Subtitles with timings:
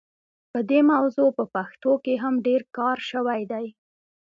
[0.51, 3.67] په دې موضوع په پښتو کې هم ډېر کار شوی دی.